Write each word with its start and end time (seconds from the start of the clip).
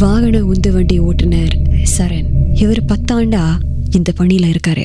வாகன 0.00 0.36
உந்து 0.50 0.70
வண்டி 0.72 0.96
ஓட்டுநர் 1.06 1.54
சரண். 1.94 2.26
இவர் 2.62 2.80
பத்தாண்டா 2.90 3.42
இந்த 3.90 4.10
பணியில் 4.18 4.46
இருக்காரு. 4.52 4.84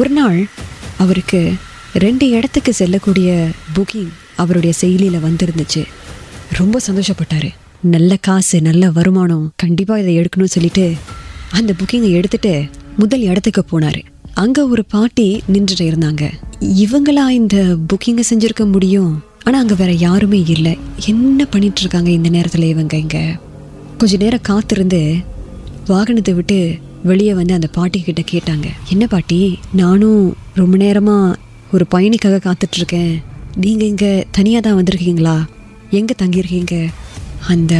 ஒரு 0.00 0.10
நாள் 0.18 0.38
அவருக்கு 1.02 1.40
ரெண்டு 2.04 2.26
இடத்துக்கு 2.28 2.72
செல்லக்கூடிய 2.80 3.30
புக்கிங் 3.76 4.12
அவருடைய 4.42 4.72
செயலியில் 4.80 5.24
வந்திருந்துச்சு. 5.26 5.82
ரொம்ப 6.58 6.80
சந்தோஷப்பட்டார். 6.88 7.48
நல்ல 7.94 8.16
காசு 8.16 8.58
நல்ல 8.68 8.90
வருமானம் 8.90 9.46
கண்டிப்பாக 9.62 10.02
இதை 10.02 10.14
எடுக்கணும்னு 10.20 10.54
சொல்லிட்டு 10.56 10.86
அந்த 11.50 11.72
புக்கிங்கை 11.80 12.12
எடுத்துட்டு 12.18 12.54
முதல் 12.96 13.24
இடத்துக்கு 13.30 13.64
போனார். 13.72 14.00
அங்கே 14.44 14.62
ஒரு 14.74 14.84
பாட்டி 14.84 15.28
நின்றுட்டு 15.52 15.86
இருந்தாங்க. 15.90 16.24
இவங்களா 16.84 17.26
இந்த 17.40 17.56
புக்கிங்கை 17.90 18.26
செஞ்சிருக்க 18.30 18.66
முடியும்? 18.76 19.12
ஆனால் 19.46 19.60
அங்கே 19.60 19.74
வேற 19.82 19.92
யாருமே 20.06 20.42
இல்லை. 20.56 20.76
என்ன 21.06 21.44
பண்ணிட்டு 21.44 21.80
இருக்காங்க 21.80 22.10
இந்த 22.10 22.28
நேரத்தில் 22.28 22.72
இவங்க 22.74 22.96
இங்கே? 22.96 23.24
கொஞ்ச 23.98 24.16
நேரம் 24.16 24.46
காத்திருந்து 24.48 25.00
வாகனத்தை 25.90 26.32
விட்டு 26.34 26.78
வெளியே 27.08 27.32
வந்து 27.34 27.54
அந்த 27.54 27.66
பாட்டி 27.66 27.98
கிட்ட 28.00 28.22
கேட்டாங்க. 28.30 28.66
என்ன 28.88 29.06
பாட்டி? 29.06 29.58
நானும் 29.80 30.22
ரொம்ப 30.54 30.76
நேரமாக 30.76 31.36
ஒரு 31.74 31.84
பயணிக்காக 31.94 32.38
காத்துட்ருக்கேன். 32.46 33.12
நீங்கள் 33.64 33.88
இங்கே 33.88 34.26
தனியாக 34.30 34.62
தான் 34.66 34.78
வந்திருக்கீங்களா? 34.80 35.36
எங்கே 35.98 36.14
தங்கியிருக்கீங்க? 36.22 36.76
அந்த 37.52 37.74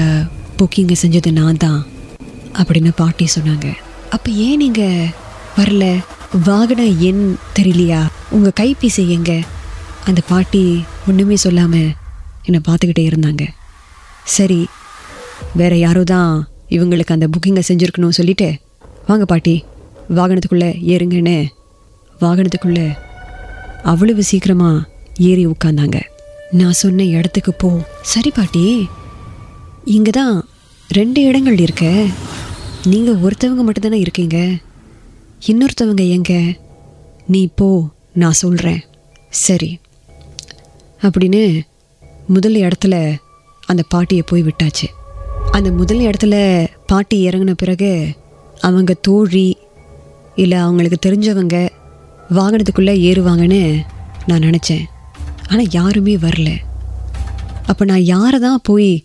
புக்கிங்கை 0.59 0.97
செஞ்சது 1.03 1.33
நான் 1.33 1.61
தான் 1.65 1.81
அப்படின்னு 2.59 2.92
பாட்டி 2.97 3.27
சொன்னாங்க. 3.37 3.69
அப்போ 4.11 4.31
ஏன் 4.47 4.57
நீங்கள் 4.57 5.11
வரல? 5.57 5.85
வாகன 6.45 6.83
எண் 7.09 7.25
தெரியலையா? 7.59 8.01
உங்கள் 8.31 8.57
கைபேசி 8.61 9.09
எங்க? 9.09 9.33
அந்த 10.05 10.20
பாட்டி 10.29 10.65
ஒன்றுமே 11.09 11.37
சொல்லாமல் 11.37 11.92
என்னை 12.42 12.61
பார்த்துக்கிட்டே 12.69 13.05
இருந்தாங்க. 13.11 13.45
சரி 14.37 14.61
வேற 15.55 15.77
யாரோ 15.77 16.05
தான் 16.05 16.49
இவங்களுக்கு 16.69 17.13
அந்த 17.17 17.27
புக்கிங்கை 17.27 17.63
செஞ்சுருக்கணும் 17.69 18.09
சொல்லிட்டு? 18.09 18.59
வாங்க 19.07 19.25
பாட்டி 19.25 19.65
வாகனத்துக்குள்ளே 20.11 20.71
ஏறுங்கன்னு. 20.93 21.47
வாகனத்துக்குள்ளே 22.21 22.97
அவ்வளவு 23.83 24.23
சீக்கிரமாக 24.23 24.87
ஏறி 25.19 25.47
உட்காந்தாங்க. 25.47 26.01
நான் 26.51 26.73
சொன்ன 26.73 27.05
இடத்துக்கு 27.05 27.55
போ. 27.55 27.81
சரி 28.03 28.31
பாட்டி 28.31 28.89
இங்கே 29.85 30.11
தான் 30.11 30.49
ரெண்டு 30.89 31.23
இடங்கள் 31.23 31.59
இருக்க. 31.59 32.07
நீங்கள் 32.85 33.17
ஒருத்தவங்க 33.17 33.63
மட்டும்தானே 33.63 33.93
இருக்கீங்க. 33.93 34.48
இன்னொருத்தவங்க 35.47 36.09
எங்க? 36.09 36.53
நீ 37.27 37.48
போ 37.55 37.89
நான் 38.13 38.33
சொல்கிறேன் 38.33 38.81
சரி. 39.31 39.79
அப்படின்னு 41.03 41.61
முதல் 42.27 42.55
இடத்துல 42.55 43.17
அந்த 43.67 43.83
பாட்டியை 43.89 44.23
போய் 44.27 44.43
விட்டாச்சு. 44.43 44.87
அந்த 45.57 45.70
முதல் 45.70 45.98
இடத்துல 45.98 46.37
பாட்டி 46.87 47.17
இறங்கின 47.29 47.53
பிறகு 47.53 47.91
அவங்க 48.61 48.92
தோழி 49.07 49.57
இல்லை 50.35 50.59
அவங்களுக்கு 50.59 50.98
தெரிஞ்சவங்க 51.07 51.57
வாகனத்துக்குள்ளே 52.37 52.95
ஏறுவாங்கன்னு 53.09 53.63
நான் 54.27 54.45
நினச்சேன். 54.47 54.85
ஆனால் 55.48 55.70
யாருமே 55.70 56.17
வரல. 56.17 56.51
அப்போ 57.67 57.85
நான் 57.85 58.09
யாரை 58.13 58.39
தான் 58.39 58.61
போய் 58.63 59.05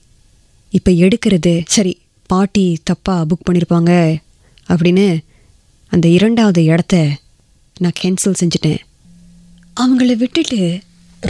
இப்போ 0.69 0.91
எடுக்கிறது? 0.91 1.53
சரி 1.65 1.93
பாட்டி 2.25 2.65
தப்பாக 2.89 3.27
புக் 3.29 3.45
பண்ணியிருப்பாங்க 3.47 3.91
அப்படின்னு 4.67 5.07
அந்த 5.87 6.07
இரண்டாவது 6.07 6.63
இடத்த 6.63 6.95
நான் 7.77 7.99
கேன்சல் 8.01 8.39
செஞ்சுட்டேன். 8.41 8.81
அவங்கள 9.81 10.15
விட்டுட்டு 10.15 10.61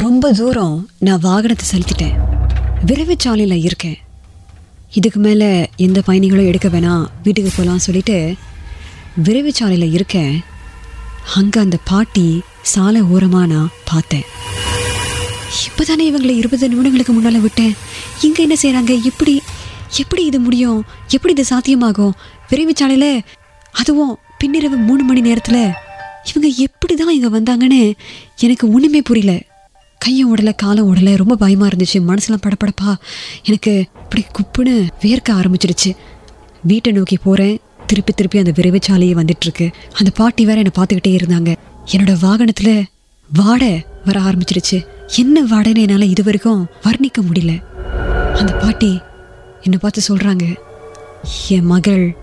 ரொம்ப 0.03 0.31
தூரம் 0.34 0.78
நான் 1.00 1.24
வாகனத்தை 1.24 1.68
செலுத்திட்டேன். 1.74 2.16
விரைவுச்சாலையில் 2.85 3.66
இருக்கேன். 3.69 4.00
இதுக்கு 4.97 5.19
மேலே 5.19 5.50
எந்த 5.85 6.00
பயணிகளும் 6.05 6.47
எடுக்க 6.50 6.67
வேணாம் 6.67 7.03
வீட்டுக்கு 7.23 7.51
போகலாம் 7.55 7.83
சொல்லிட்டு 7.85 8.17
விரைவு 9.25 9.51
சாலையில் 9.57 9.94
இருக்கேன் 9.97 10.33
அங்கே 11.39 11.59
அந்த 11.59 11.77
பாட்டி 11.89 12.27
சாலை 12.72 13.01
ஓரமாக 13.13 13.49
நான் 13.51 13.73
பார்த்தேன். 13.89 14.25
இப்போ 15.67 15.83
தானே 15.89 16.03
இவங்களை 16.11 16.33
இருபது 16.41 16.69
நிமிடங்களுக்கு 16.72 17.13
முன்னால் 17.16 17.44
விட்டேன். 17.45 17.73
இங்கே 18.25 18.41
என்ன 18.45 18.55
செய்கிறாங்க 18.63 18.94
எப்படி 19.09 19.35
எப்படி 20.01 20.23
இது 20.29 20.39
முடியும்? 20.39 20.79
எப்படி 21.16 21.33
இது 21.35 21.45
சாத்தியமாகும்? 21.51 22.16
விரைவு 22.49 22.73
சாலையில் 22.79 23.23
அதுவும் 23.81 24.13
பின்னிரவு 24.41 24.78
மூணு 24.89 25.03
மணி 25.03 25.22
நேரத்தில் 25.22 25.63
இவங்க 26.29 26.47
எப்படி 26.66 26.94
தான் 26.95 27.16
இங்கே 27.17 27.31
வந்தாங்கன்னு 27.38 27.81
எனக்கு 28.45 28.66
ஒன்றுமே 28.75 29.01
புரியல. 29.09 29.33
கையை 30.09 30.25
உடலை 30.34 30.53
காலம் 30.56 30.88
உடலை 30.92 31.16
ரொம்ப 31.16 31.36
பயமாக 31.36 31.70
இருந்துச்சு. 31.72 31.97
மனசுலாம் 32.09 32.44
படப்படப்பா 32.46 32.92
எனக்கு 33.44 33.86
இப்படி 34.03 34.24
குப்புன்னு 34.36 34.74
வேர்க்க 35.02 35.30
ஆரம்பிச்சிடுச்சு. 35.40 35.90
வீட்டை 36.62 36.92
நோக்கி 36.92 37.18
போகிறேன் 37.18 37.59
திருப்பி 37.88 38.14
திருப்பி 38.14 38.38
அந்த 38.38 38.52
விரைவுச்சாலையே 38.56 39.14
வந்துட்டுருக்கு. 39.20 39.66
அந்த 39.97 40.12
பாட்டி 40.20 40.46
வேற 40.46 40.62
என்னை 40.62 40.74
பார்த்துக்கிட்டே 40.78 41.12
இருந்தாங்க. 41.20 41.52
என்னோட 41.92 42.16
வாகனத்தில் 42.22 42.86
வாடை 43.30 43.72
வர 44.06 44.20
ஆரம்பிச்சிடுச்சு. 44.20 44.80
என்ன 45.18 45.44
வாடைன்னு 45.52 45.84
என்னால் 45.86 46.12
இது 46.14 46.24
வரைக்கும் 46.24 46.66
வர்ணிக்க 46.84 47.20
முடியல. 47.28 47.53
அந்த 48.40 48.52
பாட்டி 48.53 48.91
என்னை 49.62 49.80
பார்த்து 49.81 50.08
சொல்கிறாங்க 50.09 50.47
என் 51.50 51.70
மகள் 51.74 52.18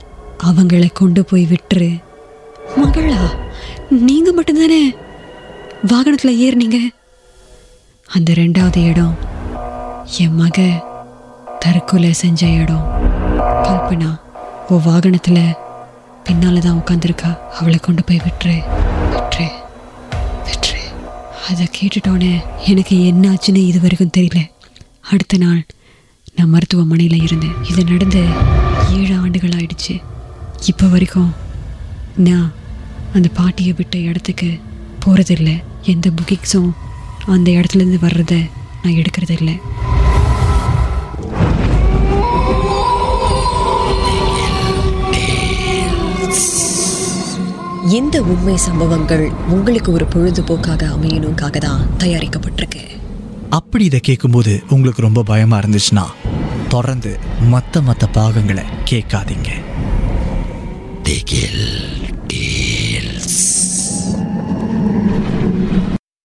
அவங்களை 0.49 0.91
கொண்டு 0.93 1.25
போய் 1.25 1.49
விட்டுரு. 1.53 1.91
மகளா? 2.83 3.23
நீங்கள் 3.89 4.39
மட்டும்தானே 4.39 4.83
வாகனத்தில் 5.87 6.41
ஏறுனீங்க? 6.45 6.79
அந்த 8.15 8.33
ரெண்டாவது 8.33 8.85
இடம் 8.85 9.19
என் 10.19 10.35
மக 10.35 10.59
தற்கொலை 11.59 12.13
செஞ்ச 12.13 12.47
இடம். 12.47 12.85
கல்பனா 13.65 14.21
ஓ 14.69 14.81
வாகனத்தில் 14.85 15.55
பின்னால் 16.25 16.59
தான் 16.59 16.83
உட்காந்துருக்கா 16.85 17.39
அவளை 17.61 17.79
கொண்டு 17.79 18.05
போய் 18.05 18.21
விட்டுரு. 18.25 18.59
விட்டுரு. 19.13 19.49
விட்டுரு. 20.47 20.83
அதை 21.49 21.69
கேட்டுட்டோன்னே 21.79 22.45
எனக்கு 22.67 23.07
என்ன 23.07 23.29
ஆச்சுன்னு 23.29 23.57
இது 23.57 23.81
வரைக்கும் 23.81 24.17
தெரியல. 24.17 24.51
அடுத்த 25.11 25.37
நாள் 25.37 25.65
நான் 26.35 26.49
மருத்துவமனையில் 26.49 27.23
இருந்தேன். 27.23 27.55
இது 27.71 27.85
நடந்து 27.85 28.25
ஏழு 28.93 29.17
ஆண்டுகள் 29.17 29.51
ஆயிடுச்சு. 29.51 30.03
இப்போ 30.67 30.87
வரைக்கும் 30.87 31.35
நான் 32.17 32.53
அந்த 33.15 33.29
பாட்டியை 33.35 33.73
விட்ட 33.73 33.99
இடத்துக்கு 33.99 34.61
போகிறதில்ல 35.07 35.63
எந்த 35.83 36.11
புக்கிங்ஸும் 36.11 36.71
அந்த 37.27 37.51
இடத்துலேருந்து 37.51 37.99
வர்றத 38.01 38.51
நான் 38.83 38.93
எடுக்கிறதில்ல. 38.93 39.51
இந்த 47.89 48.23
உண்மை 48.23 48.57
சம்பவங்கள் 48.57 49.31
உங்களுக்கு 49.49 49.93
ஒரு 49.93 50.05
பொழுதுபோக்காக 50.05 50.83
அமையணுக்காக 50.97 51.57
தான் 51.57 51.89
தயாரிக்கப்பட்டிருக்கு. 51.99 52.83
அப்படி 53.51 53.85
இதை 53.85 54.01
கேட்கும்போது 54.01 54.63
உங்களுக்கு 54.69 55.03
ரொம்ப 55.03 55.23
பயமா 55.23 55.59
இருந்துச்சுன்னா 55.59 56.07
தொடர்ந்து 56.69 57.19
மற்ற 57.41 57.81
மற்ற 57.81 58.07
பாகங்களை 58.07 58.65
கேட்காதீங்க. 58.91 59.51
திகில் 61.03 61.67
டே 62.27 62.47